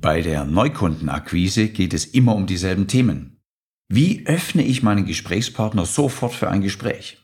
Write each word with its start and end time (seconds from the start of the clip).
Bei 0.00 0.22
der 0.22 0.46
Neukundenakquise 0.46 1.68
geht 1.68 1.92
es 1.92 2.06
immer 2.06 2.34
um 2.34 2.46
dieselben 2.46 2.86
Themen. 2.86 3.42
Wie 3.86 4.26
öffne 4.26 4.64
ich 4.64 4.82
meinen 4.82 5.04
Gesprächspartner 5.04 5.84
sofort 5.84 6.32
für 6.32 6.48
ein 6.48 6.62
Gespräch? 6.62 7.18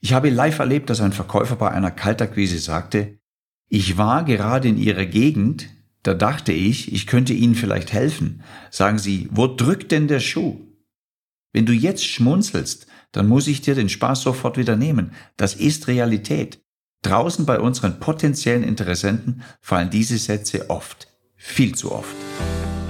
Ich 0.00 0.14
habe 0.14 0.30
live 0.30 0.60
erlebt, 0.60 0.88
dass 0.88 1.02
ein 1.02 1.12
Verkäufer 1.12 1.56
bei 1.56 1.70
einer 1.70 1.90
Kaltakquise 1.90 2.58
sagte, 2.58 3.18
ich 3.68 3.98
war 3.98 4.24
gerade 4.24 4.68
in 4.68 4.78
Ihrer 4.78 5.04
Gegend, 5.04 5.68
da 6.02 6.14
dachte 6.14 6.52
ich, 6.52 6.90
ich 6.90 7.06
könnte 7.06 7.34
Ihnen 7.34 7.54
vielleicht 7.54 7.92
helfen. 7.92 8.42
Sagen 8.70 8.98
Sie, 8.98 9.28
wo 9.30 9.46
drückt 9.46 9.92
denn 9.92 10.08
der 10.08 10.20
Schuh? 10.20 10.58
Wenn 11.52 11.66
du 11.66 11.74
jetzt 11.74 12.06
schmunzelst, 12.06 12.86
dann 13.12 13.28
muss 13.28 13.46
ich 13.46 13.60
dir 13.60 13.74
den 13.74 13.90
Spaß 13.90 14.22
sofort 14.22 14.56
wieder 14.56 14.74
nehmen. 14.74 15.12
Das 15.36 15.54
ist 15.54 15.86
Realität. 15.86 16.62
Draußen 17.02 17.44
bei 17.44 17.60
unseren 17.60 18.00
potenziellen 18.00 18.62
Interessenten 18.62 19.42
fallen 19.60 19.90
diese 19.90 20.16
Sätze 20.16 20.70
oft. 20.70 21.09
Viel 21.42 21.74
zu 21.74 21.90
oft. 21.90 22.14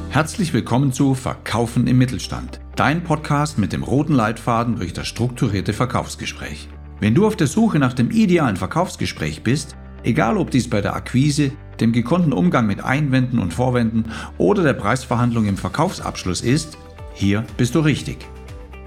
Herzlich 0.09 0.52
willkommen 0.52 0.92
zu 0.92 1.14
Verkaufen 1.14 1.86
im 1.86 1.98
Mittelstand, 1.98 2.60
dein 2.74 3.04
Podcast 3.04 3.59
mit 3.59 3.73
dem 3.73 3.84
roten 3.84 4.12
Leitfaden 4.12 4.74
durch 4.74 4.92
das 4.92 5.06
strukturierte 5.06 5.73
Verkaufsgespräch. 5.73 6.68
Wenn 6.98 7.14
du 7.14 7.28
auf 7.28 7.36
der 7.36 7.46
Suche 7.46 7.78
nach 7.78 7.92
dem 7.92 8.10
idealen 8.10 8.56
Verkaufsgespräch 8.56 9.45
bist, 9.45 9.76
egal 10.02 10.36
ob 10.36 10.50
dies 10.50 10.68
bei 10.68 10.80
der 10.80 10.96
Akquise, 10.96 11.52
dem 11.78 11.92
gekonnten 11.92 12.32
Umgang 12.32 12.66
mit 12.66 12.82
Einwänden 12.82 13.38
und 13.38 13.54
Vorwänden 13.54 14.06
oder 14.36 14.64
der 14.64 14.74
Preisverhandlung 14.74 15.46
im 15.46 15.56
Verkaufsabschluss 15.56 16.40
ist, 16.40 16.76
hier 17.14 17.45
bist 17.56 17.76
du 17.76 17.80
richtig. 17.80 18.18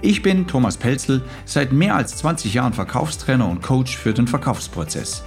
Ich 0.02 0.20
bin 0.20 0.46
Thomas 0.46 0.76
Pelzel, 0.76 1.22
seit 1.46 1.72
mehr 1.72 1.96
als 1.96 2.18
20 2.18 2.52
Jahren 2.52 2.74
Verkaufstrainer 2.74 3.48
und 3.48 3.62
Coach 3.62 3.96
für 3.96 4.12
den 4.12 4.28
Verkaufsprozess. 4.28 5.24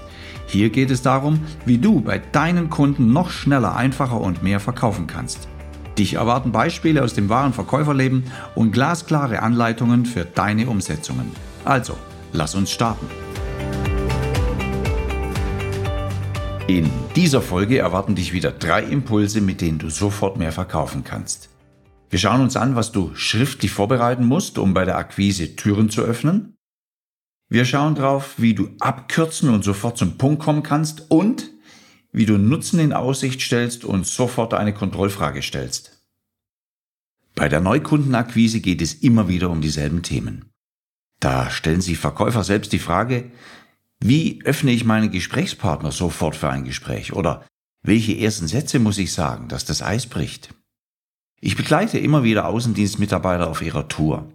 Hier 0.48 0.70
geht 0.70 0.92
es 0.92 1.02
darum, 1.02 1.42
wie 1.66 1.78
du 1.78 2.00
bei 2.00 2.20
deinen 2.20 2.70
Kunden 2.70 3.12
noch 3.12 3.32
schneller, 3.32 3.76
einfacher 3.76 4.22
und 4.22 4.44
mehr 4.44 4.62
verkaufen 4.62 5.06
kannst. 5.06 5.50
Dich 5.98 6.14
erwarten 6.14 6.54
Beispiele 6.54 7.04
aus 7.04 7.14
dem 7.14 7.28
wahren 7.28 7.52
Verkäuferleben 7.52 8.24
und 8.56 8.72
glasklare 8.72 9.42
Anleitungen 9.42 10.06
für 10.06 10.24
deine 10.24 10.68
Umsetzungen. 10.68 11.32
Also, 11.66 11.98
lass 12.32 12.56
uns 12.56 12.72
starten. 12.72 13.08
In 16.68 16.90
dieser 17.16 17.42
Folge 17.42 17.80
erwarten 17.80 18.16
dich 18.16 18.32
wieder 18.32 18.52
drei 18.52 18.84
Impulse, 18.84 19.42
mit 19.42 19.60
denen 19.60 19.80
du 19.80 19.90
sofort 19.90 20.38
mehr 20.38 20.52
verkaufen 20.52 21.04
kannst. 21.04 21.50
Wir 22.10 22.20
schauen 22.20 22.42
uns 22.42 22.56
an, 22.56 22.76
was 22.76 22.94
du 22.94 23.12
schriftlich 23.16 23.72
vorbereiten 23.72 24.26
musst, 24.26 24.58
um 24.58 24.74
bei 24.74 24.86
der 24.86 24.98
Akquise 24.98 25.58
Türen 25.58 25.90
zu 25.90 26.02
öffnen. 26.02 26.57
Wir 27.50 27.64
schauen 27.66 27.96
drauf, 27.96 28.36
wie 28.38 28.54
du 28.54 28.70
abkürzen 28.80 29.50
und 29.50 29.64
sofort 29.64 29.98
zum 29.98 30.18
Punkt 30.18 30.44
kommen 30.44 30.64
kannst 30.64 31.10
und 31.10 31.52
wie 32.12 32.26
du 32.26 32.38
Nutzen 32.38 32.80
in 32.80 32.94
Aussicht 32.94 33.42
stellst 33.42 33.86
und 33.86 34.06
sofort 34.06 34.54
eine 34.54 34.74
Kontrollfrage 34.74 35.42
stellst. 35.42 36.04
Bei 37.36 37.48
der 37.48 37.62
Neukundenakquise 37.62 38.60
geht 38.60 38.82
es 38.82 38.96
immer 38.96 39.28
wieder 39.28 39.50
um 39.50 39.62
dieselben 39.62 40.02
Themen. 40.02 40.50
Da 41.20 41.50
stellen 41.50 41.82
sich 41.82 41.98
Verkäufer 41.98 42.44
selbst 42.44 42.74
die 42.74 42.80
Frage, 42.80 43.32
wie 44.00 44.42
öffne 44.44 44.72
ich 44.72 44.86
meinen 44.86 45.12
Gesprächspartner 45.12 45.92
sofort 45.92 46.36
für 46.36 46.50
ein 46.50 46.64
Gespräch 46.64 47.14
oder 47.14 47.46
welche 47.84 48.18
ersten 48.18 48.48
Sätze 48.48 48.80
muss 48.80 48.98
ich 48.98 49.14
sagen, 49.14 49.48
dass 49.48 49.66
das 49.66 49.82
Eis 49.82 50.08
bricht? 50.08 50.54
Ich 51.40 51.56
begleite 51.56 52.00
immer 52.00 52.24
wieder 52.24 52.48
Außendienstmitarbeiter 52.48 53.48
auf 53.48 53.62
ihrer 53.62 53.88
Tour. 53.88 54.34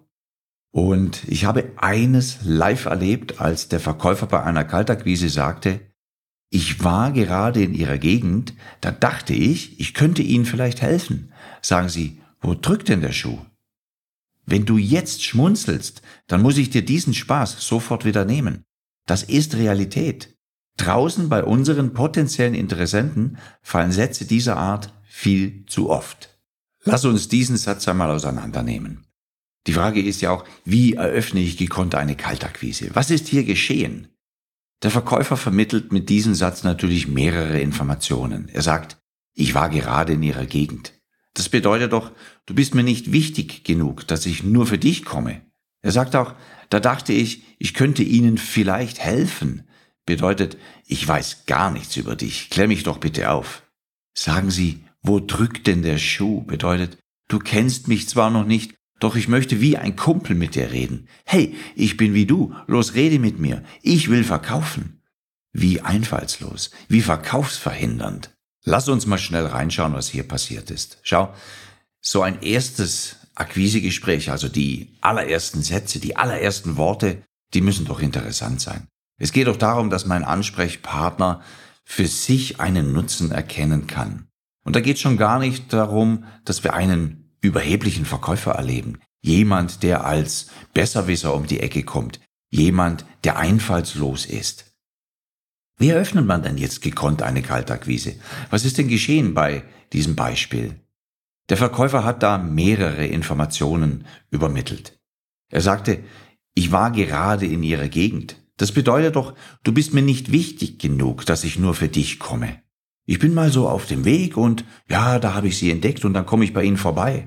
Und 0.73 1.29
ich 1.29 1.45
habe 1.45 1.71
eines 1.77 2.39
live 2.43 2.87
erlebt, 2.87 3.41
als 3.41 3.69
der 3.69 3.79
Verkäufer 3.79 4.27
bei 4.27 4.43
einer 4.43 4.65
Kaltakquise 4.65 5.29
sagte, 5.29 5.81
ich 6.49 6.83
war 6.83 7.13
gerade 7.13 7.63
in 7.63 7.75
Ihrer 7.75 7.99
Gegend, 7.99 8.55
da 8.81 8.91
dachte 8.91 9.33
ich, 9.35 9.79
ich 9.81 9.95
könnte 9.95 10.23
Ihnen 10.23 10.45
vielleicht 10.45 10.83
helfen. 10.83 11.33
Sagen 11.61 11.89
Sie, 11.89 12.21
wo 12.41 12.55
drückt 12.55 12.89
denn 12.89 13.01
der 13.01 13.13
Schuh? 13.13 13.39
Wenn 14.45 14.65
du 14.65 14.77
jetzt 14.77 15.25
schmunzelst, 15.25 16.03
dann 16.27 16.43
muss 16.43 16.59
ich 16.59 16.71
dir 16.71 16.85
diesen 16.85 17.15
Spaß 17.15 17.67
sofort 17.67 18.05
wieder 18.05 18.25
nehmen. 18.25 18.65
Das 19.07 19.23
ist 19.23 19.55
Realität. 19.55 20.37
Draußen 20.79 21.29
bei 21.29 21.45
unseren 21.45 21.93
potenziellen 21.93 22.55
Interessenten 22.55 23.39
fallen 23.61 23.93
Sätze 23.93 24.27
dieser 24.27 24.57
Art 24.57 24.93
viel 25.05 25.65
zu 25.67 25.91
oft. 25.91 26.39
Lass 26.85 27.05
uns 27.05 27.29
diesen 27.29 27.57
Satz 27.57 27.87
einmal 27.89 28.11
auseinandernehmen. 28.11 29.07
Die 29.67 29.73
Frage 29.73 30.03
ist 30.03 30.21
ja 30.21 30.31
auch, 30.31 30.45
wie 30.65 30.95
eröffne 30.95 31.41
ich 31.41 31.57
gekonnt 31.57 31.95
eine 31.95 32.17
Kaltakquise? 32.17 32.91
Was 32.95 33.11
ist 33.11 33.29
hier 33.29 33.45
geschehen? 33.45 34.09
Der 34.83 34.91
Verkäufer 34.91 35.37
vermittelt 35.37 35.93
mit 35.93 36.09
diesem 36.09 36.35
Satz 36.35 36.65
natürlich 36.65 37.07
mehrere 37.07 37.61
Informationen. 37.61 38.49
Er 38.49 38.63
sagt, 38.63 38.99
ich 39.35 39.55
war 39.55 39.71
gerade 39.71 40.15
in 40.15 40.23
Ihrer 40.23 40.47
Gegend. 40.47 40.95
Das 41.35 41.49
bedeutet 41.49 41.93
doch, 41.93 42.11
du 42.47 42.55
bist 42.55 42.75
mir 42.75 42.83
nicht 42.83 43.13
wichtig 43.13 43.65
genug, 43.65 44.07
dass 44.07 44.27
ich 44.27 44.43
nur 44.43 44.67
für 44.67 44.79
dich 44.79 45.05
komme. 45.05 45.41
Er 45.81 45.93
sagt 45.93 46.17
auch, 46.17 46.35
da 46.69 46.81
dachte 46.81 47.13
ich, 47.13 47.43
ich 47.59 47.75
könnte 47.75 48.03
Ihnen 48.03 48.39
vielleicht 48.39 48.99
helfen. 48.99 49.69
Bedeutet, 50.05 50.59
ich 50.87 51.07
weiß 51.07 51.47
gar 51.47 51.71
nichts 51.71 51.97
über 51.97 52.17
dich. 52.17 52.51
Klär 52.51 52.67
mich 52.67 52.83
doch 52.83 52.99
bitte 52.99 53.31
auf. 53.31 53.63
Sagen 54.15 54.51
Sie, 54.51 54.85
wo 55.01 55.21
drückt 55.21 55.67
denn 55.67 55.83
der 55.83 55.99
Schuh? 55.99 56.43
Bedeutet, 56.43 56.99
du 57.29 57.39
kennst 57.39 57.89
mich 57.89 58.09
zwar 58.09 58.31
noch 58.31 58.45
nicht, 58.45 58.75
doch 59.03 59.17
ich 59.17 59.29
möchte 59.29 59.61
wie 59.61 59.77
ein 59.77 59.97
Kumpel 59.97 60.37
mit 60.37 60.55
dir 60.55 60.71
reden. 60.71 61.09
Hey, 61.25 61.57
ich 61.75 61.97
bin 61.97 62.15
wie 62.15 62.27
du, 62.27 62.55
los 62.67 62.95
rede 62.95 63.19
mit 63.19 63.39
mir, 63.39 63.65
ich 63.83 64.09
will 64.11 64.25
verkaufen. 64.25 65.03
Wie 65.53 65.81
einfallslos, 65.81 66.71
wie 66.89 67.03
verkaufsverhindernd. 67.03 68.31
Lass 68.65 68.89
uns 68.89 69.07
mal 69.07 69.19
schnell 69.19 69.47
reinschauen, 69.47 69.93
was 69.93 70.09
hier 70.09 70.23
passiert 70.23 70.71
ist. 70.71 70.99
Schau, 71.03 71.35
so 72.01 72.23
ein 72.23 72.43
erstes 72.43 73.17
Akquisegespräch, 73.35 74.31
also 74.31 74.49
die 74.49 74.97
allerersten 75.01 75.63
Sätze, 75.63 75.99
die 75.99 76.17
allerersten 76.17 76.77
Worte, 76.77 77.23
die 77.55 77.61
müssen 77.61 77.87
doch 77.87 78.01
interessant 78.01 78.61
sein. 78.61 78.87
Es 79.19 79.33
geht 79.33 79.47
doch 79.47 79.57
darum, 79.57 79.91
dass 79.91 80.07
mein 80.07 80.25
Ansprechpartner 80.25 81.43
für 81.85 82.07
sich 82.07 82.61
einen 82.61 82.93
Nutzen 82.93 83.31
erkennen 83.31 83.87
kann. 83.87 84.29
Und 84.65 84.77
da 84.77 84.81
geht 84.81 85.01
schon 85.01 85.17
gar 85.17 85.39
nicht 85.39 85.73
darum, 85.73 86.25
dass 86.45 86.63
wir 86.63 86.75
einen 86.75 87.22
überheblichen 87.43 88.07
Verkäufer 88.07 88.53
erleben. 88.53 88.99
Jemand, 89.21 89.83
der 89.83 90.07
als 90.07 90.49
Besserwisser 90.73 91.35
um 91.35 91.47
die 91.47 91.61
Ecke 91.61 91.83
kommt. 91.83 92.21
Jemand, 92.51 93.05
der 93.25 93.37
einfallslos 93.37 94.25
ist. 94.25 94.73
Wie 95.79 95.91
eröffnet 95.91 96.27
man 96.27 96.43
denn 96.43 96.59
jetzt 96.59 96.81
gekonnt 96.81 97.23
eine 97.23 97.43
Kaltakquise? 97.43 98.15
Was 98.51 98.65
ist 98.65 98.79
denn 98.79 98.89
geschehen 98.89 99.35
bei 99.35 99.65
diesem 99.93 100.17
Beispiel? 100.17 100.81
Der 101.49 101.57
Verkäufer 101.57 102.05
hat 102.05 102.23
da 102.23 102.39
mehrere 102.39 103.07
Informationen 103.07 104.07
übermittelt. 104.31 104.99
Er 105.51 105.61
sagte, 105.61 106.05
ich 106.55 106.71
war 106.73 106.93
gerade 106.93 107.47
in 107.47 107.63
Ihrer 107.63 107.89
Gegend. 107.89 108.37
Das 108.57 108.73
bedeutet 108.73 109.17
doch, 109.17 109.35
du 109.65 109.73
bist 109.73 109.93
mir 109.93 110.03
nicht 110.03 110.31
wichtig 110.31 110.79
genug, 110.79 111.27
dass 111.27 111.45
ich 111.45 111.59
nur 111.59 111.75
für 111.75 111.89
dich 111.89 112.19
komme. 112.19 112.63
Ich 113.05 113.19
bin 113.19 113.35
mal 113.35 113.51
so 113.51 113.69
auf 113.69 113.87
dem 113.87 114.05
Weg 114.05 114.37
und 114.37 114.65
ja, 114.89 115.19
da 115.19 115.35
habe 115.35 115.49
ich 115.49 115.59
sie 115.59 115.71
entdeckt 115.71 116.05
und 116.05 116.15
dann 116.15 116.27
komme 116.27 116.45
ich 116.45 116.53
bei 116.53 116.63
ihnen 116.63 116.77
vorbei. 116.77 117.27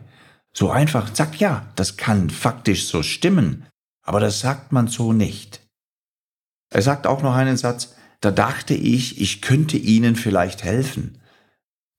So 0.53 0.69
einfach, 0.71 1.11
zack, 1.11 1.39
ja, 1.39 1.71
das 1.75 1.97
kann 1.97 2.29
faktisch 2.29 2.87
so 2.87 3.03
stimmen, 3.03 3.65
aber 4.01 4.19
das 4.21 4.39
sagt 4.39 4.71
man 4.71 4.87
so 4.87 5.11
nicht. 5.11 5.61
Er 6.69 6.81
sagt 6.81 7.07
auch 7.07 7.21
noch 7.21 7.35
einen 7.35 7.57
Satz, 7.57 7.95
da 8.21 8.31
dachte 8.31 8.73
ich, 8.73 9.19
ich 9.21 9.41
könnte 9.41 9.77
Ihnen 9.77 10.15
vielleicht 10.15 10.63
helfen. 10.63 11.19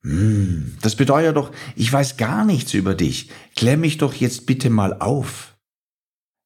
Hm, 0.02 0.76
das 0.80 0.96
bedeutet 0.96 1.36
doch, 1.36 1.52
ich 1.74 1.92
weiß 1.92 2.16
gar 2.16 2.44
nichts 2.44 2.74
über 2.74 2.94
dich. 2.94 3.30
Klär 3.54 3.76
mich 3.76 3.98
doch 3.98 4.14
jetzt 4.14 4.46
bitte 4.46 4.70
mal 4.70 4.94
auf. 5.00 5.56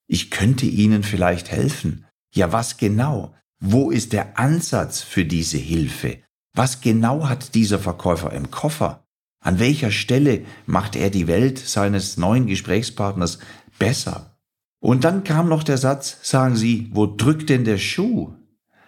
Ich 0.06 0.30
könnte 0.30 0.66
Ihnen 0.66 1.02
vielleicht 1.02 1.50
helfen. 1.50 2.06
Ja, 2.34 2.52
was 2.52 2.76
genau? 2.76 3.34
Wo 3.60 3.90
ist 3.90 4.12
der 4.12 4.38
Ansatz 4.38 5.02
für 5.02 5.24
diese 5.24 5.58
Hilfe? 5.58 6.18
Was 6.54 6.80
genau 6.80 7.28
hat 7.28 7.54
dieser 7.54 7.78
Verkäufer 7.78 8.32
im 8.32 8.50
Koffer? 8.50 9.04
An 9.42 9.58
welcher 9.58 9.90
Stelle 9.90 10.44
macht 10.66 10.96
er 10.96 11.10
die 11.10 11.26
Welt 11.26 11.58
seines 11.58 12.16
neuen 12.16 12.46
Gesprächspartners 12.46 13.38
besser? 13.78 14.38
Und 14.80 15.04
dann 15.04 15.24
kam 15.24 15.48
noch 15.48 15.62
der 15.62 15.78
Satz, 15.78 16.18
sagen 16.22 16.56
Sie, 16.56 16.90
wo 16.92 17.06
drückt 17.06 17.50
denn 17.50 17.64
der 17.64 17.78
Schuh? 17.78 18.34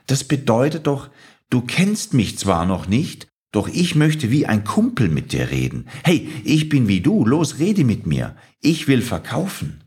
Das 0.06 0.25
bedeutet 0.25 0.87
doch, 0.87 1.11
du 1.50 1.61
kennst 1.61 2.14
mich 2.14 2.38
zwar 2.38 2.67
noch 2.67 2.87
nicht, 2.87 3.29
doch 3.53 3.69
ich 3.69 3.94
möchte 3.94 4.31
wie 4.31 4.47
ein 4.47 4.65
Kumpel 4.65 5.08
mit 5.08 5.32
dir 5.32 5.50
reden. 5.50 5.87
Hey, 6.03 6.29
ich 6.44 6.69
bin 6.70 6.88
wie 6.88 7.03
du, 7.03 7.25
los, 7.25 7.58
rede 7.58 7.85
mit 7.85 8.06
mir. 8.06 8.35
Ich 8.61 8.88
will 8.88 9.03
verkaufen. 9.03 9.85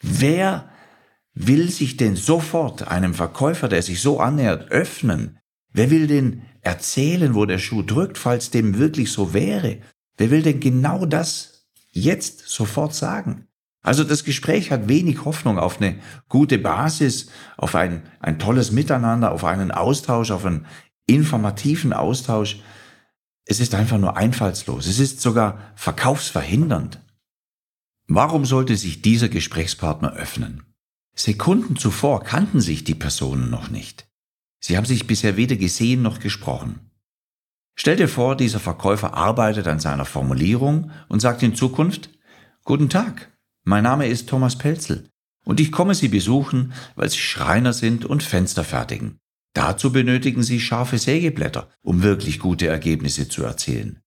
Wer 0.00 0.68
will 1.34 1.68
sich 1.68 1.96
denn 1.96 2.14
sofort 2.14 2.88
einem 2.88 3.14
Verkäufer, 3.14 3.68
der 3.68 3.82
sich 3.82 4.00
so 4.00 4.20
annähert, 4.20 4.70
öffnen? 4.70 5.37
Wer 5.78 5.92
will 5.92 6.08
denn 6.08 6.42
erzählen, 6.60 7.36
wo 7.36 7.46
der 7.46 7.58
Schuh 7.58 7.82
drückt, 7.82 8.18
falls 8.18 8.50
dem 8.50 8.78
wirklich 8.78 9.12
so 9.12 9.32
wäre? 9.32 9.78
Wer 10.16 10.32
will 10.32 10.42
denn 10.42 10.58
genau 10.58 11.06
das 11.06 11.68
jetzt 11.92 12.48
sofort 12.48 12.96
sagen? 12.96 13.46
Also 13.80 14.02
das 14.02 14.24
Gespräch 14.24 14.72
hat 14.72 14.88
wenig 14.88 15.24
Hoffnung 15.24 15.56
auf 15.56 15.80
eine 15.80 16.00
gute 16.28 16.58
Basis, 16.58 17.30
auf 17.56 17.76
ein, 17.76 18.02
ein 18.18 18.40
tolles 18.40 18.72
Miteinander, 18.72 19.30
auf 19.30 19.44
einen 19.44 19.70
Austausch, 19.70 20.32
auf 20.32 20.44
einen 20.44 20.66
informativen 21.06 21.92
Austausch. 21.92 22.58
Es 23.44 23.60
ist 23.60 23.76
einfach 23.76 23.98
nur 23.98 24.16
einfallslos. 24.16 24.88
Es 24.88 24.98
ist 24.98 25.20
sogar 25.20 25.60
verkaufsverhindernd. 25.76 27.00
Warum 28.08 28.46
sollte 28.46 28.76
sich 28.76 29.00
dieser 29.00 29.28
Gesprächspartner 29.28 30.12
öffnen? 30.14 30.64
Sekunden 31.14 31.76
zuvor 31.76 32.24
kannten 32.24 32.60
sich 32.60 32.82
die 32.82 32.96
Personen 32.96 33.48
noch 33.48 33.70
nicht. 33.70 34.07
Sie 34.60 34.76
haben 34.76 34.86
sich 34.86 35.06
bisher 35.06 35.36
weder 35.36 35.56
gesehen 35.56 36.02
noch 36.02 36.20
gesprochen. 36.20 36.90
Stell 37.76 37.96
dir 37.96 38.08
vor, 38.08 38.36
dieser 38.36 38.58
Verkäufer 38.58 39.14
arbeitet 39.14 39.68
an 39.68 39.78
seiner 39.78 40.04
Formulierung 40.04 40.90
und 41.08 41.20
sagt 41.20 41.42
in 41.42 41.54
Zukunft, 41.54 42.10
Guten 42.64 42.88
Tag, 42.88 43.32
mein 43.64 43.84
Name 43.84 44.08
ist 44.08 44.28
Thomas 44.28 44.58
Pelzel 44.58 45.08
und 45.44 45.60
ich 45.60 45.72
komme 45.72 45.94
Sie 45.94 46.08
besuchen, 46.08 46.72
weil 46.96 47.08
Sie 47.08 47.18
Schreiner 47.18 47.72
sind 47.72 48.04
und 48.04 48.22
Fenster 48.22 48.64
fertigen. 48.64 49.18
Dazu 49.54 49.92
benötigen 49.92 50.42
Sie 50.42 50.60
scharfe 50.60 50.98
Sägeblätter, 50.98 51.70
um 51.80 52.02
wirklich 52.02 52.38
gute 52.38 52.66
Ergebnisse 52.66 53.28
zu 53.28 53.44
erzielen. 53.44 54.02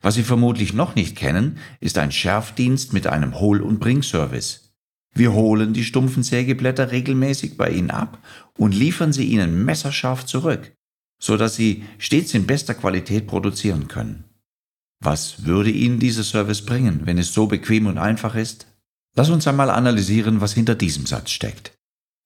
Was 0.00 0.14
Sie 0.14 0.22
vermutlich 0.22 0.72
noch 0.72 0.94
nicht 0.94 1.16
kennen, 1.16 1.58
ist 1.80 1.98
ein 1.98 2.12
Schärfdienst 2.12 2.92
mit 2.92 3.06
einem 3.06 3.38
Hol- 3.38 3.62
und 3.62 3.80
Bringservice. 3.80 4.67
Wir 5.14 5.32
holen 5.32 5.72
die 5.72 5.84
stumpfen 5.84 6.22
Sägeblätter 6.22 6.90
regelmäßig 6.90 7.56
bei 7.56 7.70
Ihnen 7.70 7.90
ab 7.90 8.18
und 8.56 8.74
liefern 8.74 9.12
sie 9.12 9.24
Ihnen 9.24 9.64
messerscharf 9.64 10.24
zurück, 10.26 10.74
so 11.20 11.36
dass 11.36 11.56
Sie 11.56 11.84
stets 11.98 12.34
in 12.34 12.46
bester 12.46 12.74
Qualität 12.74 13.26
produzieren 13.26 13.88
können. 13.88 14.24
Was 15.00 15.44
würde 15.44 15.70
Ihnen 15.70 15.98
dieser 15.98 16.24
Service 16.24 16.64
bringen, 16.64 17.02
wenn 17.04 17.18
es 17.18 17.32
so 17.32 17.46
bequem 17.46 17.86
und 17.86 17.98
einfach 17.98 18.34
ist? 18.34 18.66
Lass 19.14 19.30
uns 19.30 19.46
einmal 19.46 19.70
analysieren, 19.70 20.40
was 20.40 20.52
hinter 20.52 20.74
diesem 20.74 21.06
Satz 21.06 21.30
steckt. 21.30 21.72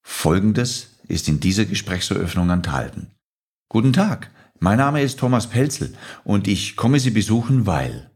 Folgendes 0.03 0.99
ist 1.07 1.27
in 1.27 1.39
dieser 1.39 1.65
Gesprächseröffnung 1.65 2.49
enthalten. 2.49 3.11
Guten 3.69 3.93
Tag, 3.93 4.31
mein 4.59 4.77
Name 4.77 5.01
ist 5.01 5.19
Thomas 5.19 5.47
Pelzel 5.49 5.95
und 6.23 6.47
ich 6.47 6.75
komme 6.75 6.99
Sie 6.99 7.11
besuchen, 7.11 7.65
weil. 7.65 8.11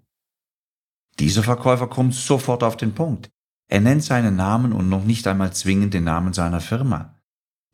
Dieser 1.20 1.44
Verkäufer 1.44 1.88
kommt 1.88 2.14
sofort 2.14 2.64
auf 2.64 2.78
den 2.78 2.94
Punkt. 2.94 3.30
Er 3.68 3.82
nennt 3.82 4.04
seinen 4.04 4.36
Namen 4.36 4.72
und 4.72 4.90
noch 4.90 5.04
nicht 5.04 5.28
einmal 5.28 5.54
zwingend 5.54 5.94
den 5.94 6.06
Namen 6.06 6.34
seiner 6.34 6.62
Firma. 6.62 7.16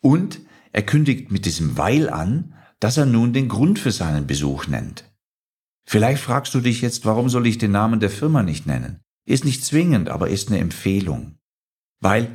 Und 0.01 0.41
er 0.71 0.83
kündigt 0.83 1.31
mit 1.31 1.45
diesem 1.45 1.77
Weil 1.77 2.09
an, 2.09 2.55
dass 2.79 2.97
er 2.97 3.05
nun 3.05 3.31
den 3.31 3.47
Grund 3.47 3.79
für 3.79 3.91
seinen 3.91 4.27
Besuch 4.27 4.67
nennt. 4.67 5.05
Vielleicht 5.85 6.23
fragst 6.23 6.53
du 6.53 6.59
dich 6.59 6.81
jetzt, 6.81 7.05
warum 7.05 7.29
soll 7.29 7.45
ich 7.47 7.57
den 7.57 7.71
Namen 7.71 7.99
der 7.99 8.09
Firma 8.09 8.41
nicht 8.41 8.65
nennen? 8.65 8.99
Ist 9.25 9.45
nicht 9.45 9.63
zwingend, 9.63 10.09
aber 10.09 10.29
ist 10.29 10.49
eine 10.49 10.59
Empfehlung. 10.59 11.35
Weil 12.01 12.29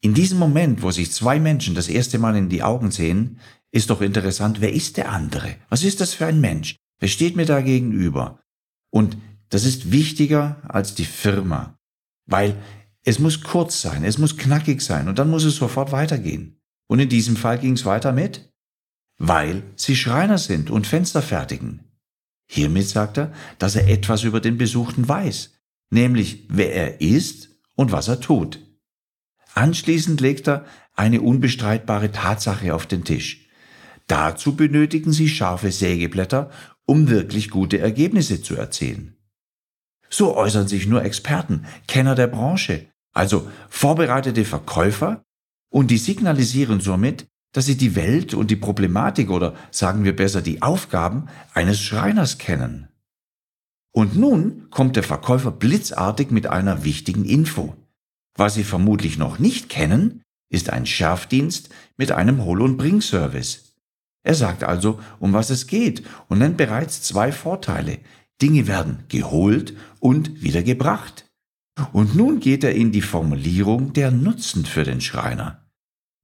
in 0.00 0.12
diesem 0.14 0.38
Moment, 0.38 0.82
wo 0.82 0.90
sich 0.90 1.12
zwei 1.12 1.40
Menschen 1.40 1.74
das 1.74 1.88
erste 1.88 2.18
Mal 2.18 2.36
in 2.36 2.48
die 2.48 2.62
Augen 2.62 2.90
sehen, 2.90 3.38
ist 3.70 3.90
doch 3.90 4.00
interessant, 4.00 4.60
wer 4.60 4.72
ist 4.72 4.96
der 4.96 5.10
andere? 5.10 5.56
Was 5.68 5.84
ist 5.84 6.00
das 6.00 6.14
für 6.14 6.26
ein 6.26 6.40
Mensch? 6.40 6.76
Wer 6.98 7.08
steht 7.08 7.36
mir 7.36 7.46
da 7.46 7.60
gegenüber? 7.60 8.40
Und 8.90 9.16
das 9.48 9.64
ist 9.64 9.92
wichtiger 9.92 10.60
als 10.68 10.94
die 10.94 11.04
Firma, 11.04 11.78
weil 12.26 12.56
es 13.06 13.20
muss 13.20 13.42
kurz 13.42 13.80
sein, 13.80 14.04
es 14.04 14.18
muss 14.18 14.36
knackig 14.36 14.82
sein 14.82 15.08
und 15.08 15.20
dann 15.20 15.30
muss 15.30 15.44
es 15.44 15.54
sofort 15.54 15.92
weitergehen. 15.92 16.60
Und 16.88 16.98
in 16.98 17.08
diesem 17.08 17.36
Fall 17.36 17.58
ging 17.58 17.74
es 17.74 17.84
weiter 17.84 18.12
mit, 18.12 18.52
weil 19.16 19.62
sie 19.76 19.94
Schreiner 19.94 20.38
sind 20.38 20.70
und 20.70 20.88
Fenster 20.88 21.22
fertigen. 21.22 21.84
Hiermit 22.48 22.88
sagt 22.88 23.18
er, 23.18 23.32
dass 23.60 23.76
er 23.76 23.88
etwas 23.88 24.24
über 24.24 24.40
den 24.40 24.58
Besuchten 24.58 25.08
weiß, 25.08 25.54
nämlich 25.90 26.46
wer 26.48 26.74
er 26.74 27.00
ist 27.00 27.50
und 27.76 27.92
was 27.92 28.08
er 28.08 28.20
tut. 28.20 28.60
Anschließend 29.54 30.20
legt 30.20 30.48
er 30.48 30.66
eine 30.92 31.20
unbestreitbare 31.20 32.10
Tatsache 32.10 32.74
auf 32.74 32.86
den 32.86 33.04
Tisch. 33.04 33.48
Dazu 34.08 34.56
benötigen 34.56 35.12
Sie 35.12 35.28
scharfe 35.28 35.70
Sägeblätter, 35.70 36.50
um 36.84 37.08
wirklich 37.08 37.50
gute 37.50 37.78
Ergebnisse 37.78 38.42
zu 38.42 38.56
erzielen. 38.56 39.16
So 40.10 40.36
äußern 40.36 40.66
sich 40.66 40.88
nur 40.88 41.04
Experten, 41.04 41.66
Kenner 41.86 42.16
der 42.16 42.26
Branche, 42.26 42.88
also 43.16 43.50
vorbereitete 43.68 44.44
Verkäufer, 44.44 45.22
und 45.68 45.90
die 45.90 45.98
signalisieren 45.98 46.80
somit, 46.80 47.26
dass 47.52 47.66
sie 47.66 47.76
die 47.76 47.96
Welt 47.96 48.34
und 48.34 48.50
die 48.50 48.56
Problematik 48.56 49.30
oder 49.30 49.54
sagen 49.70 50.04
wir 50.04 50.14
besser 50.14 50.42
die 50.42 50.62
Aufgaben 50.62 51.26
eines 51.54 51.80
Schreiners 51.80 52.38
kennen. 52.38 52.88
Und 53.92 54.16
nun 54.16 54.68
kommt 54.70 54.96
der 54.96 55.02
Verkäufer 55.02 55.50
blitzartig 55.50 56.30
mit 56.30 56.46
einer 56.46 56.84
wichtigen 56.84 57.24
Info. 57.24 57.74
Was 58.36 58.54
Sie 58.54 58.64
vermutlich 58.64 59.16
noch 59.16 59.38
nicht 59.38 59.70
kennen, 59.70 60.22
ist 60.50 60.70
ein 60.70 60.84
Schärfdienst 60.84 61.70
mit 61.96 62.12
einem 62.12 62.44
Hol- 62.44 62.60
und 62.60 62.76
Bring-Service. 62.76 63.74
Er 64.22 64.34
sagt 64.34 64.64
also, 64.64 65.00
um 65.18 65.32
was 65.32 65.50
es 65.50 65.66
geht 65.66 66.04
und 66.28 66.38
nennt 66.38 66.58
bereits 66.58 67.02
zwei 67.02 67.32
Vorteile. 67.32 67.98
Dinge 68.42 68.66
werden 68.66 69.04
geholt 69.08 69.74
und 70.00 70.42
wieder 70.42 70.62
gebracht. 70.62 71.25
Und 71.92 72.14
nun 72.14 72.40
geht 72.40 72.64
er 72.64 72.74
in 72.74 72.92
die 72.92 73.02
Formulierung 73.02 73.92
der 73.92 74.10
Nutzen 74.10 74.64
für 74.64 74.84
den 74.84 75.00
Schreiner. 75.00 75.66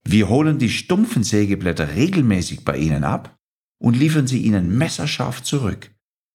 Wir 0.04 0.28
holen 0.28 0.58
die 0.58 0.70
stumpfen 0.70 1.22
Sägeblätter 1.22 1.94
regelmäßig 1.94 2.64
bei 2.64 2.76
Ihnen 2.76 3.04
ab 3.04 3.36
und 3.78 3.96
liefern 3.96 4.26
sie 4.26 4.42
Ihnen 4.42 4.76
messerscharf 4.76 5.42
zurück, 5.42 5.90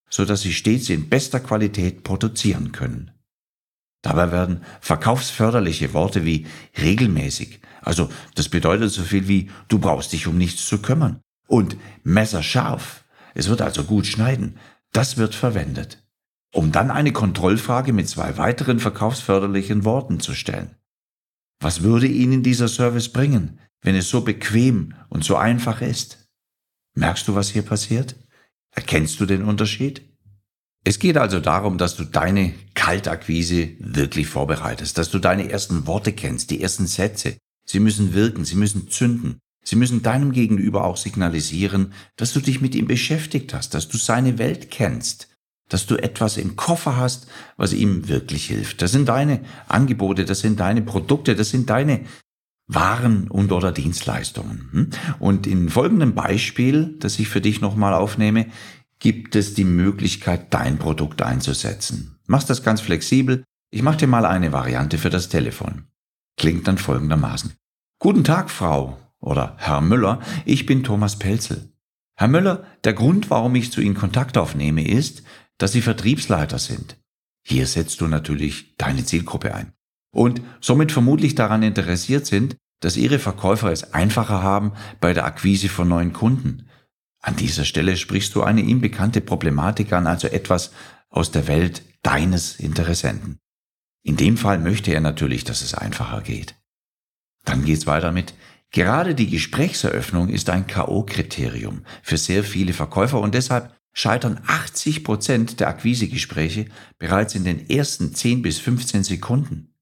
so 0.10 0.25
dass 0.25 0.42
Sie 0.42 0.54
stets 0.54 0.90
in 0.90 1.10
bester 1.10 1.40
Qualität 1.40 2.04
produzieren 2.04 2.72
können. 2.72 3.12
Dabei 4.02 4.31
werden 4.31 4.62
verkaufsförderliche 4.80 5.94
Worte 5.94 6.24
wie 6.24 6.46
regelmäßig, 6.80 7.62
also 7.81 8.10
das 8.36 8.48
bedeutet 8.48 8.92
so 8.92 9.02
viel 9.02 9.28
wie 9.28 9.50
du 9.68 9.80
brauchst 9.80 10.14
dich 10.14 10.28
um 10.28 10.38
nichts 10.38 10.68
zu 10.68 10.81
kümmern, 10.81 11.19
und 11.48 11.75
messerscharf, 12.04 13.06
es 13.34 13.50
wird 13.50 13.62
also 13.62 13.84
gut 13.84 14.06
schneiden, 14.06 14.58
das 14.94 15.18
wird 15.18 15.36
verwendet, 15.36 16.06
um 16.57 16.71
dann 16.71 16.89
eine 16.89 17.13
Kontrollfrage 17.13 17.94
mit 17.94 18.09
zwei 18.09 18.36
weiteren 18.39 18.80
verkaufsförderlichen 18.80 19.86
Worten 19.86 20.19
zu 20.19 20.33
stellen. 20.33 20.75
Was 21.59 21.83
würde 21.83 22.07
Ihnen 22.07 22.42
dieser 22.42 22.68
Service 22.68 23.09
bringen, 23.09 23.59
wenn 23.83 23.94
es 23.94 24.09
so 24.09 24.21
bequem 24.21 24.95
und 25.07 25.24
so 25.24 25.36
einfach 25.36 25.81
ist? 25.81 26.27
Merkst 26.95 27.27
du, 27.27 27.36
was 27.36 27.51
hier 27.51 27.62
passiert? 27.62 28.15
Erkennst 28.71 29.19
du 29.19 29.27
den 29.27 29.44
Unterschied? 29.44 30.01
Es 30.83 30.98
geht 30.98 31.18
also 31.18 31.39
darum, 31.39 31.77
dass 31.77 31.95
du 31.95 32.06
deine 32.06 32.56
Kaltakquise 32.74 33.69
wirklich 33.77 34.25
vorbereitest, 34.25 34.98
dass 34.98 35.12
du 35.12 35.19
deine 35.19 35.51
ersten 35.51 35.86
Worte 35.86 36.12
kennst, 36.12 36.50
die 36.50 36.63
ersten 36.63 36.88
Sätze. 36.88 37.38
Sie 37.69 37.80
müssen 37.80 38.15
wirken, 38.15 38.45
sie 38.45 38.56
müssen 38.56 38.89
zünden. 38.89 39.38
Sie 39.63 39.75
müssen 39.75 40.01
deinem 40.01 40.31
Gegenüber 40.31 40.86
auch 40.86 40.98
signalisieren, 40.98 41.94
dass 42.15 42.33
du 42.33 42.39
dich 42.39 42.62
mit 42.62 42.74
ihm 42.74 42.88
beschäftigt 42.88 43.54
hast, 43.54 43.75
dass 43.75 43.88
du 43.89 43.98
seine 43.98 44.39
Welt 44.39 44.71
kennst, 44.71 45.27
dass 45.69 45.86
du 45.86 45.96
etwas 45.96 46.38
im 46.38 46.56
Koffer 46.56 46.97
hast, 46.97 47.28
was 47.57 47.74
ihm 47.74 48.07
wirklich 48.07 48.47
hilft. 48.47 48.81
Das 48.81 48.92
sind 48.92 49.09
deine 49.09 49.42
Angebote, 49.68 50.26
das 50.26 50.40
sind 50.40 50.59
deine 50.59 50.81
Produkte, 50.81 51.36
das 51.36 51.50
sind 51.50 51.69
deine 51.69 52.06
waren 52.68 53.30
und 53.30 53.52
oder 53.52 53.71
Dienstleistungen. 53.71 54.69
Hm? 54.71 54.90
Und 55.19 55.47
in 55.47 55.69
folgendem 55.69 56.16
Beispiel, 56.16 56.95
das 57.00 57.18
ich 57.19 57.30
für 57.30 57.42
dich 57.42 57.62
nochmal 57.62 57.94
aufnehme, 57.94 58.47
gibt 59.00 59.36
es 59.36 59.54
die 59.54 59.64
Möglichkeit, 59.64 60.54
dein 60.54 60.78
Produkt 60.78 61.21
einzusetzen. 61.21 62.19
Machst 62.26 62.50
das 62.50 62.64
ganz 62.64 62.81
flexibel. 62.81 63.44
Ich 63.71 63.83
mache 63.83 63.97
dir 63.97 64.07
mal 64.07 64.26
eine 64.26 64.52
Variante 64.52 64.97
für 64.97 65.09
das 65.09 65.30
Telefon. 65.30 65.86
Klingt 66.38 66.68
dann 66.68 66.78
folgendermaßen. 66.78 67.54
Guten 68.00 68.24
Tag, 68.24 68.50
Frau 68.50 68.97
oder 69.19 69.56
Herr 69.57 69.81
Müller, 69.81 70.19
ich 70.45 70.66
bin 70.66 70.83
Thomas 70.83 71.18
Pelzel. 71.18 71.74
Herr 72.16 72.28
Müller, 72.28 72.66
der 72.83 72.94
Grund, 72.94 73.30
warum 73.30 73.56
ich 73.56 73.71
zu 73.71 73.81
Ihnen 73.81 73.95
Kontakt 73.95 74.38
aufnehme, 74.38 74.88
ist, 74.88 75.24
dass 75.57 75.71
Sie 75.71 75.81
Vertriebsleiter 75.81 76.59
sind. 76.59 76.97
Hier 77.45 77.66
setzt 77.66 78.02
du 78.02 78.07
natürlich 78.07 78.76
deine 78.78 79.06
Zielgruppe 79.06 79.56
ein. 79.56 79.73
Und 80.11 80.42
somit 80.61 80.92
vermutlich 80.92 81.35
daran 81.35 81.64
interessiert 81.64 82.26
sind, 82.26 82.57
dass 82.80 82.97
Ihre 82.97 83.19
Verkäufer 83.19 83.71
es 83.71 83.94
einfacher 83.94 84.44
haben 84.44 84.73
bei 84.99 85.14
der 85.14 85.26
Akquise 85.26 85.69
von 85.69 85.87
neuen 85.87 86.14
Kunden. 86.14 86.69
An 87.19 87.35
dieser 87.35 87.66
Stelle 87.66 87.97
sprichst 87.97 88.35
du 88.35 88.44
eine 88.44 88.61
ihm 88.61 88.81
bekannte 88.81 89.21
Problematik 89.21 89.94
an, 89.94 90.07
also 90.07 90.28
etwas 90.28 90.71
aus 91.09 91.31
der 91.31 91.47
Welt 91.47 91.81
deines 92.04 92.59
Interessenten. 92.59 93.40
In 94.04 94.18
dem 94.18 94.37
Fall 94.37 94.59
möchte 94.59 94.94
er 94.94 95.02
natürlich, 95.02 95.44
dass 95.44 95.61
es 95.61 95.73
einfacher 95.73 96.21
geht. 96.21 96.56
Dann 97.44 97.66
geht's 97.66 97.87
weiter 97.87 98.11
mit, 98.11 98.33
gerade 98.71 99.16
die 99.16 99.30
Gesprächseröffnung 99.30 100.30
ist 100.30 100.49
ein 100.49 100.68
K.O.-Kriterium 100.68 101.83
für 102.04 102.18
sehr 102.18 102.44
viele 102.44 102.73
Verkäufer 102.73 103.19
und 103.19 103.33
deshalb 103.33 103.77
scheitern 103.97 104.39
80 104.45 105.04
Prozent 105.04 105.59
der 105.59 105.69
Akquisegespräche 105.69 106.68
bereits 106.99 107.33
in 107.33 107.44
den 107.44 107.68
ersten 107.68 108.13
10 108.13 108.44
bis 108.44 108.59
15 108.59 109.04
Sekunden. 109.04 109.73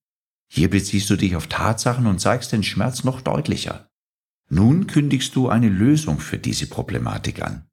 Hier 0.48 0.70
beziehst 0.70 1.10
du 1.10 1.18
dich 1.18 1.36
auf 1.36 1.48
Tatsachen 1.48 2.08
und 2.08 2.22
zeigst 2.22 2.54
den 2.54 2.64
Schmerz 2.64 3.04
noch 3.04 3.20
deutlicher. 3.20 3.90
Nun 4.48 4.88
kündigst 4.88 5.36
du 5.36 5.50
eine 5.50 5.68
Lösung 5.68 6.20
für 6.20 6.38
diese 6.38 6.68
Problematik 6.68 7.42
an. 7.44 7.68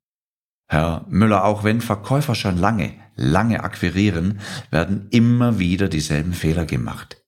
Herr 0.67 1.07
Müller, 1.09 1.45
auch 1.45 1.63
wenn 1.63 1.81
Verkäufer 1.81 2.35
schon 2.35 2.59
lange, 2.59 2.93
lange 3.15 3.63
akquirieren, 3.63 4.41
werden 4.71 5.07
immer 5.11 5.61
wieder 5.61 5.89
dieselben 5.89 6.33
Fehler 6.33 6.67
gemacht. 6.67 7.23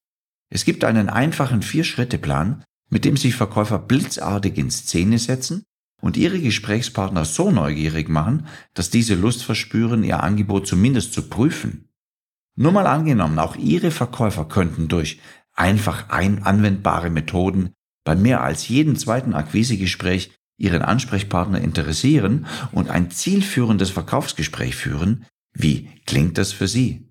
Es 0.49 0.65
gibt 0.65 0.83
einen 0.83 1.09
einfachen 1.09 1.63
Vier-Schritte-Plan, 1.63 2.65
mit 2.91 3.05
dem 3.05 3.17
sich 3.17 3.37
Verkäufer 3.37 3.79
blitzartig 3.79 4.59
in 4.59 4.73
Szene 4.73 5.21
setzen 5.21 5.65
und 6.05 6.19
ihre 6.19 6.39
Gesprächspartner 6.39 7.25
so 7.25 7.51
neugierig 7.51 8.11
machen, 8.11 8.47
dass 8.75 8.91
diese 8.91 9.15
Lust 9.15 9.43
verspüren, 9.43 10.05
ihr 10.05 10.23
Angebot 10.23 10.67
zumindest 10.67 11.15
zu 11.15 11.31
prüfen. 11.31 11.89
Nur 12.57 12.73
mal 12.73 12.87
angenommen, 12.87 13.39
auch 13.39 13.57
ihre 13.57 13.91
Verkäufer 13.91 14.45
könnten 14.45 14.89
durch 14.89 15.19
einfach 15.55 16.11
ein 16.11 16.43
anwendbare 16.43 17.09
Methoden 17.09 17.73
bei 18.05 18.15
mehr 18.15 18.43
als 18.43 18.69
jedem 18.69 18.97
zweiten 18.97 19.33
Akquisegespräch 19.33 20.31
ihren 20.59 20.83
Ansprechpartner 20.83 21.63
interessieren 21.63 22.45
und 22.71 22.91
ein 22.91 23.11
zielführendes 23.11 23.89
Verkaufsgespräch 23.89 24.77
führen. 24.77 25.25
Wie 25.55 25.89
klingt 26.05 26.37
das 26.37 26.53
für 26.53 26.69
Sie? 26.69 27.09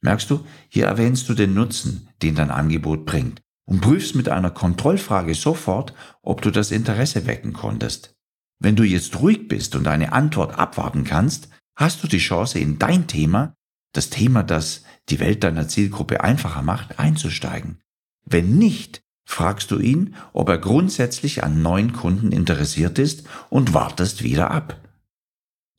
Merkst 0.00 0.28
du, 0.28 0.44
hier 0.68 0.86
erwähnst 0.86 1.28
du 1.28 1.34
den 1.34 1.54
Nutzen, 1.54 2.08
den 2.20 2.34
dein 2.34 2.50
Angebot 2.50 3.06
bringt 3.06 3.42
und 3.64 3.80
prüfst 3.80 4.14
mit 4.14 4.28
einer 4.28 4.50
Kontrollfrage 4.50 5.34
sofort, 5.34 5.94
ob 6.22 6.42
du 6.42 6.50
das 6.50 6.70
Interesse 6.70 7.26
wecken 7.26 7.52
konntest. 7.52 8.14
Wenn 8.58 8.76
du 8.76 8.84
jetzt 8.84 9.20
ruhig 9.20 9.48
bist 9.48 9.74
und 9.74 9.86
eine 9.86 10.12
Antwort 10.12 10.58
abwarten 10.58 11.04
kannst, 11.04 11.48
hast 11.74 12.02
du 12.02 12.08
die 12.08 12.18
Chance, 12.18 12.58
in 12.58 12.78
dein 12.78 13.06
Thema, 13.06 13.54
das 13.92 14.10
Thema, 14.10 14.42
das 14.42 14.84
die 15.08 15.20
Welt 15.20 15.42
deiner 15.44 15.68
Zielgruppe 15.68 16.22
einfacher 16.22 16.62
macht, 16.62 16.98
einzusteigen. 16.98 17.80
Wenn 18.24 18.56
nicht, 18.58 19.02
fragst 19.24 19.70
du 19.70 19.78
ihn, 19.78 20.14
ob 20.32 20.48
er 20.48 20.58
grundsätzlich 20.58 21.42
an 21.44 21.62
neuen 21.62 21.92
Kunden 21.92 22.32
interessiert 22.32 22.98
ist 22.98 23.24
und 23.50 23.74
wartest 23.74 24.22
wieder 24.22 24.50
ab. 24.50 24.80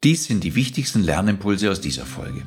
Dies 0.03 0.25
sind 0.25 0.43
die 0.43 0.55
wichtigsten 0.55 1.01
Lernimpulse 1.01 1.71
aus 1.71 1.79
dieser 1.79 2.05
Folge. 2.05 2.43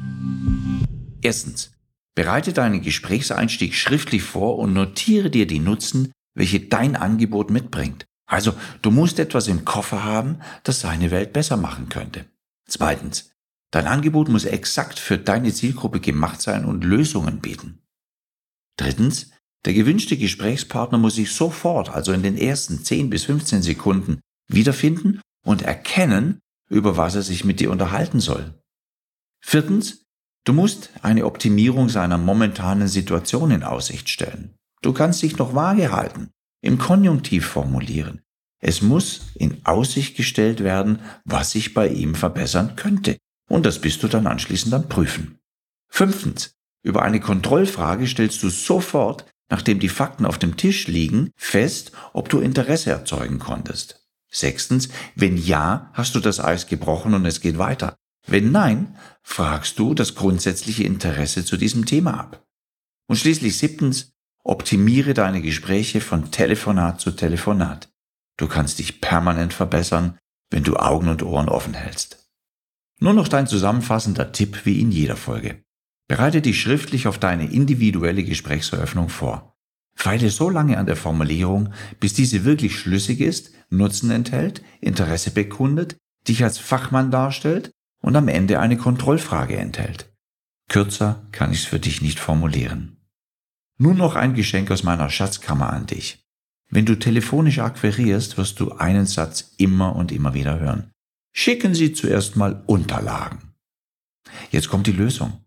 Erstens. 1.23 1.76
Bereite 2.17 2.53
deinen 2.53 2.81
Gesprächseinstieg 2.81 3.75
schriftlich 3.75 4.23
vor 4.23 4.59
und 4.59 4.73
notiere 4.73 5.31
dir 5.31 5.47
die 5.47 5.61
Nutzen, 5.61 6.13
welche 6.35 6.61
dein 6.61 6.97
Angebot 6.97 7.51
mitbringt. 7.51 8.07
Also, 8.27 8.55
du 8.83 8.91
musst 8.91 9.19
etwas 9.21 9.47
im 9.47 9.65
Koffer 9.65 10.03
haben, 10.03 10.41
das 10.65 10.81
seine 10.81 11.11
Welt 11.13 11.33
besser 11.33 11.57
machen 11.57 11.89
könnte. 11.89 12.27
Zweitens. 12.67 13.31
Dein 13.71 13.87
Angebot 13.87 14.29
muss 14.29 14.45
exakt 14.45 14.99
für 14.99 15.19
deine 15.19 15.53
Zielgruppe 15.53 16.01
gemacht 16.01 16.41
sein 16.41 16.65
und 16.65 16.83
Lösungen 16.83 17.41
bieten. 17.41 17.83
Drittens. 18.77 19.31
Der 19.65 19.75
gewünschte 19.75 20.17
Gesprächspartner 20.17 20.97
muss 20.97 21.17
sich 21.17 21.33
sofort, 21.33 21.91
also 21.91 22.13
in 22.13 22.23
den 22.23 22.39
ersten 22.39 22.85
10 22.85 23.11
bis 23.11 23.25
15 23.25 23.63
Sekunden, 23.63 24.21
wiederfinden 24.49 25.21
und 25.45 25.63
erkennen, 25.63 26.39
über 26.71 26.97
was 26.97 27.17
er 27.17 27.23
sich 27.23 27.45
mit 27.45 27.59
dir 27.59 27.71
unterhalten 27.71 28.21
soll. 28.21 28.55
Viertens. 29.45 30.06
Du 30.47 30.53
musst 30.53 30.91
eine 31.03 31.27
Optimierung 31.27 31.89
seiner 31.89 32.19
momentanen 32.19 32.87
Situation 32.87 33.51
in 33.51 33.65
Aussicht 33.65 34.09
stellen. 34.09 34.55
Du 34.81 34.93
kannst 34.93 35.21
dich 35.21 35.39
noch 35.39 35.57
vage 35.57 35.91
halten, 35.91 36.31
im 36.63 36.79
Konjunktiv 36.79 37.45
formulieren. 37.45 38.23
Es 38.61 38.81
muss 38.81 39.33
in 39.35 39.67
Aussicht 39.67 40.17
gestellt 40.17 40.63
werden, 40.63 41.01
was 41.25 41.51
sich 41.51 41.75
bei 41.75 41.89
ihm 41.89 42.15
verbessern 42.15 42.77
könnte. 42.77 43.17
Und 43.51 43.67
das 43.67 43.81
bist 43.81 44.05
du 44.05 44.09
dann 44.09 44.29
anschließend 44.29 44.73
am 44.73 44.89
Prüfen. 44.89 45.39
Fünftens. 45.89 46.53
Über 46.85 47.03
eine 47.03 47.19
Kontrollfrage 47.19 48.07
stellst 48.07 48.41
du 48.45 48.49
sofort, 48.49 49.25
nachdem 49.51 49.81
die 49.81 49.89
Fakten 49.89 50.25
auf 50.25 50.39
dem 50.39 50.57
Tisch 50.57 50.87
liegen, 50.87 51.31
fest, 51.37 51.91
ob 52.13 52.29
du 52.29 52.39
Interesse 52.39 52.91
erzeugen 52.91 53.41
konntest. 53.41 54.07
Sechstens. 54.31 54.91
Wenn 55.17 55.37
ja, 55.37 55.91
hast 55.93 56.15
du 56.15 56.21
das 56.21 56.39
Eis 56.39 56.69
gebrochen 56.69 57.15
und 57.15 57.27
es 57.27 57.41
geht 57.41 57.59
weiter. 57.59 57.97
Wenn 58.27 58.51
nein, 58.51 58.97
fragst 59.23 59.79
du 59.79 59.95
das 59.95 60.15
grundsätzliche 60.15 60.83
Interesse 60.85 61.45
zu 61.45 61.57
diesem 61.57 61.87
Thema 61.87 62.19
ab. 62.19 62.45
Und 63.09 63.17
schließlich 63.17 63.57
siebtens, 63.57 64.13
optimiere 64.43 65.15
deine 65.15 65.41
Gespräche 65.43 66.01
von 66.01 66.31
Telefonat 66.31 67.01
zu 67.01 67.13
Telefonat. 67.13 67.89
Du 68.37 68.49
kannst 68.49 68.79
dich 68.81 69.01
permanent 69.01 69.53
verbessern, 69.53 70.19
wenn 70.51 70.65
du 70.65 70.77
Augen 70.77 71.09
und 71.09 71.23
Ohren 71.23 71.49
offen 71.49 71.75
hältst. 71.75 72.29
Nur 72.99 73.13
noch 73.13 73.29
dein 73.29 73.47
zusammenfassender 73.47 74.33
Tipp 74.33 74.65
wie 74.65 74.81
in 74.81 74.91
jeder 74.91 75.17
Folge. 75.17 75.63
Bereite 76.09 76.41
dich 76.41 76.61
schriftlich 76.61 77.07
auf 77.07 77.19
deine 77.19 77.51
individuelle 77.51 78.25
Gesprächseröffnung 78.25 79.09
vor. 79.09 79.57
Feile 79.95 80.31
so 80.31 80.51
lange 80.51 80.79
an 80.79 80.87
der 80.87 80.97
Formulierung, 80.97 81.73
bis 82.01 82.13
diese 82.15 82.45
wirklich 82.45 82.79
schlüssig 82.79 83.21
ist, 83.21 83.53
Nutzen 83.71 84.11
enthält, 84.11 84.63
Interesse 84.81 85.31
bekundet, 85.31 85.97
dich 86.29 86.45
als 86.45 86.59
Fachmann 86.59 87.11
darstellt 87.11 87.73
und 88.03 88.17
am 88.17 88.29
Ende 88.29 88.61
eine 88.61 88.77
Kontrollfrage 88.77 89.57
enthält. 89.57 90.13
Kürzer 90.69 91.27
kann 91.33 91.53
ich 91.53 91.61
es 91.61 91.65
für 91.67 91.79
dich 91.79 92.03
nicht 92.03 92.19
formulieren. 92.19 92.97
Nun 93.79 93.97
noch 93.97 94.17
ein 94.17 94.35
Geschenk 94.35 94.71
aus 94.71 94.83
meiner 94.83 95.11
Schatzkammer 95.11 95.73
an 95.73 95.87
dich. 95.87 96.25
Wenn 96.69 96.87
du 96.87 96.99
telefonisch 96.99 97.59
akquirierst, 97.59 98.39
wirst 98.39 98.59
du 98.59 98.73
einen 98.73 99.07
Satz 99.07 99.53
immer 99.59 99.95
und 99.95 100.11
immer 100.13 100.35
wieder 100.35 100.59
hören. 100.59 100.91
Schicken 101.33 101.75
Sie 101.75 101.93
zuerst 101.93 102.37
mal 102.37 102.63
Unterlagen. 102.67 103.55
Jetzt 104.51 104.69
kommt 104.69 104.87
die 104.87 104.93
Lösung. 104.93 105.45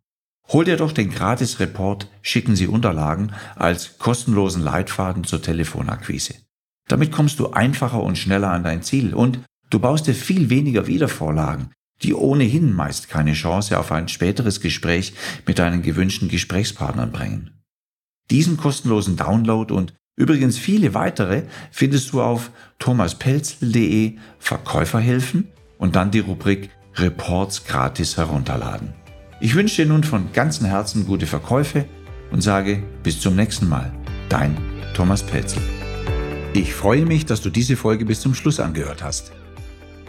Hol 0.48 0.66
dir 0.66 0.78
doch 0.78 0.92
den 0.92 1.10
Gratis-Report 1.10 2.08
Schicken 2.22 2.56
Sie 2.56 2.68
Unterlagen 2.68 3.34
als 3.56 3.98
kostenlosen 3.98 4.64
Leitfaden 4.64 5.24
zur 5.24 5.42
Telefonakquise. 5.42 6.36
Damit 6.88 7.12
kommst 7.12 7.40
du 7.40 7.52
einfacher 7.52 8.02
und 8.02 8.18
schneller 8.18 8.52
an 8.52 8.64
dein 8.64 8.82
Ziel 8.82 9.14
und 9.14 9.40
du 9.70 9.80
baust 9.80 10.08
dir 10.08 10.16
viel 10.16 10.50
weniger 10.50 10.88
Wiedervorlagen, 10.88 11.72
die 12.02 12.14
ohnehin 12.14 12.74
meist 12.74 13.10
keine 13.10 13.34
Chance 13.34 13.80
auf 13.80 13.92
ein 13.92 14.08
späteres 14.08 14.62
Gespräch 14.62 15.14
mit 15.46 15.60
deinen 15.60 15.82
gewünschten 15.82 16.30
Gesprächspartnern 16.30 17.12
bringen. 17.12 17.52
Diesen 18.32 18.58
kostenlosen 18.58 19.18
Download 19.18 19.74
und 19.74 19.94
übrigens 20.16 20.58
viele 20.58 20.94
weitere 20.94 21.44
findest 21.72 22.14
du 22.14 22.22
auf 22.22 22.52
thomaspelzel.de 22.80 24.18
Verkäuferhilfen 24.38 25.48
und 25.78 25.96
dann 25.96 26.12
die 26.12 26.20
Rubrik 26.20 26.70
Reports 26.96 27.66
gratis 27.66 28.18
herunterladen. 28.18 28.94
Ich 29.40 29.56
wünsche 29.56 29.84
dir 29.84 29.88
nun 29.88 30.04
von 30.04 30.32
ganzem 30.34 30.68
Herzen 30.68 31.06
gute 31.06 31.26
Verkäufe 31.26 31.86
und 32.32 32.42
sage 32.42 32.84
bis 33.04 33.20
zum 33.20 33.36
nächsten 33.36 33.70
Mal. 33.70 33.92
Dein 34.28 34.58
Thomas 34.94 35.24
Pelzel. 35.24 35.62
Ich 36.54 36.74
freue 36.74 37.06
mich, 37.06 37.26
dass 37.26 37.42
du 37.42 37.50
diese 37.50 37.78
Folge 37.78 38.06
bis 38.06 38.22
zum 38.22 38.36
Schluss 38.36 38.60
angehört 38.60 39.04
hast. 39.04 39.32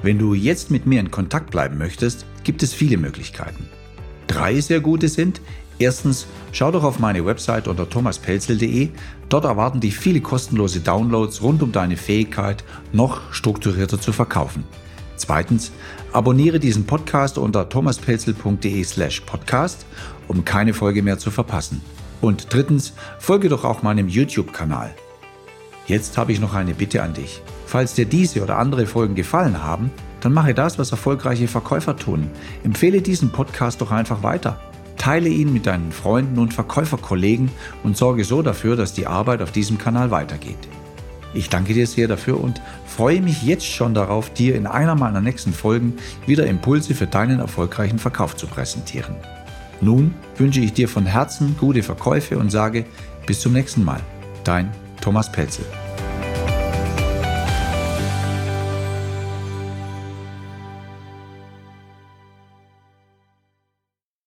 Wenn 0.03 0.19
du 0.19 0.33
jetzt 0.33 0.71
mit 0.71 0.87
mir 0.87 1.01
in 1.01 1.11
Kontakt 1.11 1.51
bleiben 1.51 1.77
möchtest, 1.77 2.25
gibt 2.43 2.63
es 2.63 2.73
viele 2.73 2.97
Möglichkeiten. 2.97 3.69
Drei 4.27 4.61
sehr 4.61 4.81
gute 4.81 5.09
sind, 5.09 5.43
erstens, 5.79 6.27
schau 6.53 6.71
doch 6.71 6.85
auf 6.85 6.99
meine 6.99 7.27
Website 7.27 7.69
unter 7.69 7.89
thomaspelzel.de. 7.89 8.89
Dort 9.29 9.45
erwarten 9.45 9.81
dich 9.81 9.99
viele 9.99 10.21
kostenlose 10.21 10.81
Downloads 10.81 11.43
rund 11.43 11.63
um 11.63 11.73
deine 11.73 11.97
Fähigkeit, 11.97 12.65
noch 12.93 13.33
strukturierter 13.33 14.01
zu 14.01 14.13
verkaufen. 14.13 14.65
Zweitens, 15.17 15.71
abonniere 16.13 16.61
diesen 16.61 16.87
Podcast 16.87 17.37
unter 17.37 17.69
thomaspelzel.de 17.69 18.83
slash 18.85 19.21
podcast, 19.21 19.85
um 20.29 20.47
keine 20.47 20.73
Folge 20.73 21.03
mehr 21.03 21.19
zu 21.19 21.31
verpassen. 21.31 21.83
Und 22.23 22.47
drittens, 22.55 22.95
folge 23.19 23.51
doch 23.51 23.65
auch 23.65 23.83
meinem 23.83 24.09
YouTube-Kanal. 24.09 24.95
Jetzt 25.87 26.17
habe 26.17 26.33
ich 26.33 26.41
noch 26.41 26.55
eine 26.55 26.73
Bitte 26.73 27.03
an 27.03 27.13
dich. 27.13 27.43
Falls 27.71 27.95
dir 27.95 28.05
diese 28.05 28.43
oder 28.43 28.59
andere 28.59 28.85
Folgen 28.85 29.15
gefallen 29.15 29.63
haben, 29.63 29.93
dann 30.23 30.33
mache 30.33 30.55
das, 30.55 30.77
was 30.81 30.91
erfolgreiche 30.91 31.47
Verkäufer 31.47 31.95
tun. 31.97 32.29
Empfehle 32.65 33.01
diesen 33.01 33.31
Podcast 33.31 33.81
doch 33.81 33.93
einfach 33.93 34.25
weiter. 34.25 34.59
Teile 34.97 35.29
ihn 35.29 35.53
mit 35.53 35.67
deinen 35.67 35.93
Freunden 35.93 36.41
und 36.41 36.53
Verkäuferkollegen 36.53 37.49
und 37.85 37.97
sorge 37.97 38.25
so 38.25 38.43
dafür, 38.43 38.75
dass 38.75 38.93
die 38.93 39.07
Arbeit 39.07 39.41
auf 39.41 39.53
diesem 39.53 39.79
Kanal 39.79 40.11
weitergeht. 40.11 40.59
Ich 41.33 41.49
danke 41.49 41.73
dir 41.73 41.87
sehr 41.87 42.09
dafür 42.09 42.43
und 42.43 42.61
freue 42.87 43.23
mich 43.23 43.45
jetzt 43.45 43.67
schon 43.67 43.95
darauf, 43.95 44.31
dir 44.31 44.57
in 44.57 44.67
einer 44.67 44.97
meiner 44.97 45.21
nächsten 45.21 45.53
Folgen 45.53 45.95
wieder 46.27 46.49
Impulse 46.49 46.97
für 46.97 47.07
deinen 47.07 47.39
erfolgreichen 47.39 48.01
Verkauf 48.01 48.37
zu 48.37 48.49
präsentieren. 48.49 49.15
Nun 49.81 50.17
wünsche 50.37 50.59
ich 50.59 50.73
dir 50.73 50.89
von 50.89 51.07
Herzen 51.07 51.55
gute 51.61 51.85
Verkäufe 51.85 52.37
und 52.37 52.51
sage 52.51 52.85
bis 53.27 53.39
zum 53.39 53.53
nächsten 53.53 53.85
Mal. 53.85 54.01
Dein 54.43 54.73
Thomas 55.01 55.31
Pelzel. 55.31 55.67